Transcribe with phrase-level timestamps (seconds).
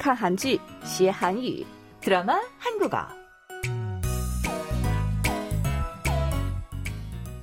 [0.00, 1.64] 看韩剧学韩语，
[2.02, 3.06] 드라마 한국어.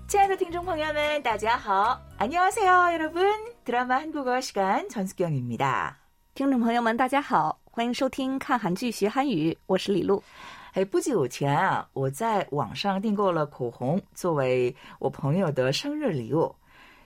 [0.07, 3.25] 亲爱的听众朋友们，大家好， 안녕하세요, 여러분.
[3.65, 5.95] 드라마 한국어 시간 전수경입니다.
[6.35, 10.23] 听众朋友们，大家好，欢迎收听看韩剧学韩语，我是李璐。
[10.73, 16.55] 哎，不久前啊，我在网上订购了口红，作为我朋友的生日礼物。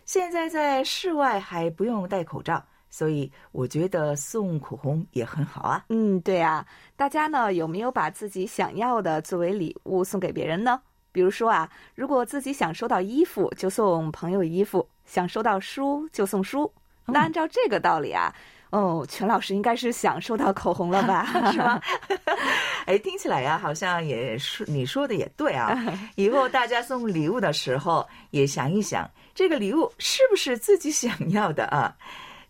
[0.05, 5.84] 现在在室外还不用戴口罩， 所以我觉得送口红也很好啊。
[5.88, 6.64] 嗯，对啊，
[6.94, 10.80] 大家呢有没有把自己想要的作为礼物送给别人呢？
[11.10, 16.70] 比如说啊，如果自己想收到衣服，就送朋友衣服；想收到书，就送书。
[17.06, 18.34] 那按照这个道理啊，
[18.70, 21.24] 哦，全老师应该是想收到口红了吧？
[21.50, 21.80] 是吗？
[22.86, 25.76] 哎，听起来呀、好像也是你说的也对啊。
[26.16, 31.94] 以后大家送礼物的时候，也想一想，这个礼物是不是自己想要的啊？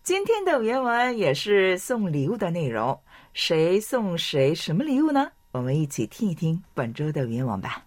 [0.02, 2.98] 今天的原文也是送礼物的内容，
[3.34, 5.30] 谁送谁什么礼物呢？
[5.52, 7.84] 我们一起听一听本周的原文吧。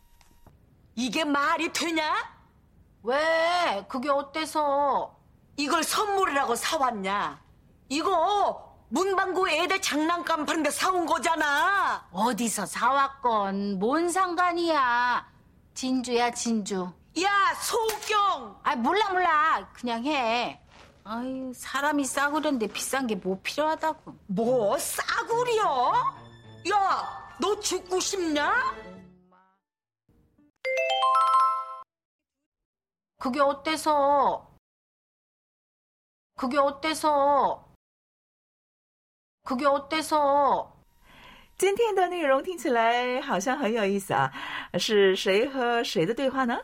[0.95, 2.13] 이게 말이 되냐?
[3.03, 3.83] 왜?
[3.87, 5.17] 그게 어때서?
[5.57, 7.41] 이걸 선물이라고 사왔냐?
[7.89, 12.07] 이거 문방구 애들 장난감 파는데 사온 거잖아.
[12.11, 15.25] 어디서 사왔건 뭔 상관이야.
[15.73, 16.91] 진주야 진주.
[17.21, 18.59] 야, 소경!
[18.63, 19.67] 아 몰라 몰라.
[19.73, 20.61] 그냥 해.
[21.05, 24.15] 아유 사람이 싸구려인데 비싼 게 뭐 필요하다고.
[24.27, 25.93] 뭐, 싸구려?
[26.71, 28.53] 야, 너 죽고 싶냐?
[33.17, 34.47] 그게 어때서?
[36.37, 37.67] 그게 어때서?
[39.43, 40.71] 그게 어때서?
[41.57, 44.31] 今天的内容听起来好像很有意思啊，
[44.79, 46.59] 是谁和谁的对话呢？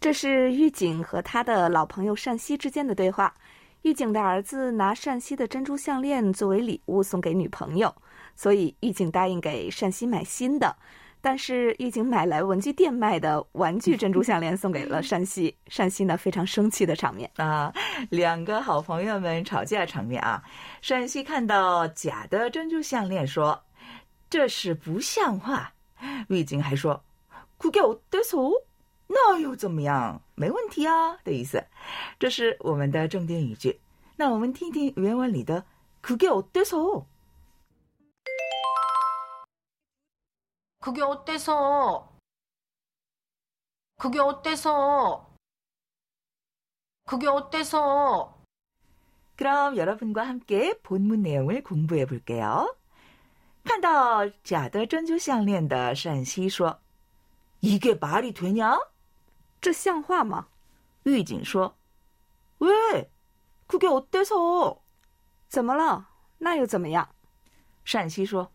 [0.00, 3.34] 这是狱警和他的老朋友单熙之间的对话。
[3.82, 7.94] 狱警的儿子拿单熙的珍珠项链作为礼物送给女朋友，
[8.34, 10.74] 所以狱警答应给单熙买新的。
[11.20, 17.28] 但是狱警买来文具店卖的玩具珍珠项链送给了 单熙，单熙呢非常生气的场面。
[17.36, 17.72] 啊，
[18.10, 20.42] 两个好朋友们吵架场面啊。
[20.86, 25.72] 单熙看到假的珍珠项链，说：“这是不像话。”
[26.28, 27.00] 狱警还说：“
[27.58, 28.52] 그게어때서？
[29.08, 30.20] 那又怎么样？
[30.40, 31.64] 没问题啊的意思。”
[32.18, 33.80] 这是我们的重点语句。
[34.16, 35.64] 那我们听听原文里的“
[36.02, 37.06] 그게어때서？”
[40.86, 42.08] 그게 어때서?
[43.98, 45.34] 그게 어때서?
[47.04, 48.36] 그게 어때서?
[49.34, 52.76] 그럼 여러분과 함께 본문 내용을 공부해 볼게요.
[53.64, 56.78] 看到假的珍珠项链的陕西说：“
[57.62, 58.78] 이게말이되냐？”
[59.60, 60.48] 这像话吗？
[61.04, 61.74] 狱警说：“
[62.58, 64.78] 왜？그게어때서？”
[65.48, 66.08] 怎么了？
[66.38, 67.08] 那又怎么样？
[67.84, 68.50] 陕西说：“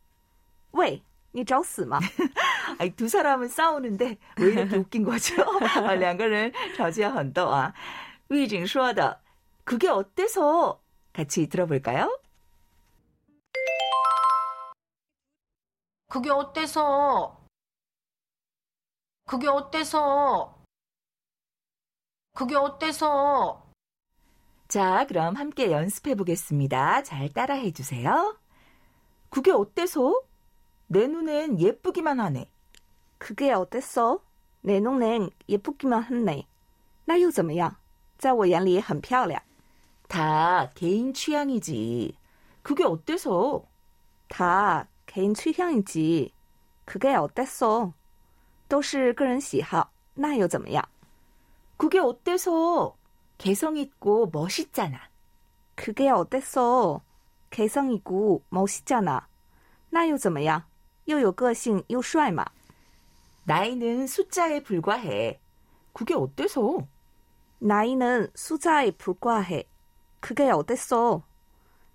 [0.72, 1.02] 喂，
[1.32, 1.98] 你找死吗？
[2.78, 5.42] 아두 사람은 싸우는데 왜 이렇게 웃긴 거죠?
[5.42, 7.74] 啊两个人吵架很逗啊。
[8.28, 9.20] 狱警说的
[9.64, 10.80] 그게어때서
[11.12, 12.20] 같이 들어볼까요?
[16.08, 17.40] 그게 어때서?
[19.26, 20.58] 그게 어때서?
[22.34, 23.63] 그게 어때서?
[24.68, 27.02] 자, 그럼 함께 연습해 보겠습니다.
[27.02, 28.38] 잘 따라해 주세요.
[29.28, 30.22] 그게 어때서?
[30.86, 32.50] 내 눈엔 예쁘기만 하네.
[33.18, 34.20] 그게 어땠어?
[34.62, 36.46] 내 눈엔 예쁘기만 했네.
[37.06, 37.76] 那又怎么样？
[38.18, 39.42] 在我眼里很漂亮。
[40.08, 42.16] 다 개인 취향이지.
[42.62, 43.64] 그게 어때서?
[44.28, 46.32] 다 개인 취향이지.
[46.84, 47.92] 그게 어땠어?
[48.68, 50.84] 都是个人喜好，那又怎么样？
[51.76, 52.94] 그게 어때서?
[53.38, 54.98] 개성 있고 멋있잖아.
[55.74, 57.02] 그게 어땠어?
[57.50, 59.26] 개성 있고 멋있잖아.
[59.90, 60.64] 那又怎么样？
[61.06, 62.44] 又有个性又帅嘛。
[63.44, 65.40] 나이는 숫자에 불과해.
[65.92, 66.86] 그게 어때서?
[67.58, 69.64] 나이는 숫자에 불과해.
[70.20, 71.22] 그게 어땠어?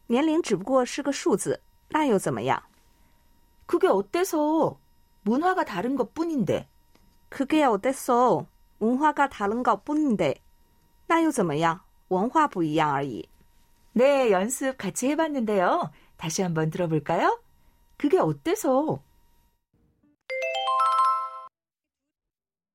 [0.07, 2.61] 年龄只不过是个数字，那又怎么样？
[3.65, 4.77] 그게 어때서?
[5.21, 6.67] 문화가 다른 것 뿐인데.
[7.29, 8.45] 그게 어땠어?
[8.79, 10.35] 문화가 다른 것 뿐인데.
[11.09, 11.81] 那又怎么样？
[12.09, 13.27] 文化不一样而已。
[13.93, 15.91] 네, 연습 같이 해봤는데요.
[16.17, 17.41] 다시 한번 들어볼까요?
[17.97, 19.01] 그게 어때서?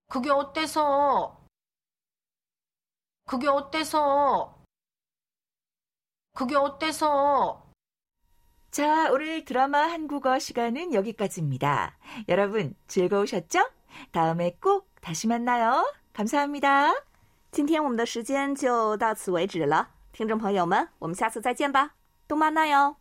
[0.08, 1.38] 그게 어때서?
[3.26, 4.58] 그게 어때서?
[6.34, 7.70] 그게 어때서?
[8.70, 11.96] 자, 오늘 드라마 한국어 시간은 여기까지입니다.
[12.28, 13.69] 여러분 즐거우셨죠?
[14.12, 15.84] 다음에 꼭 다시 만나요.
[16.12, 16.93] 감사합니다.
[17.56, 21.92] 今天我们的时间就到此为止了，听众朋友们，我们下次再见吧，
[22.28, 22.98] 动漫那哟。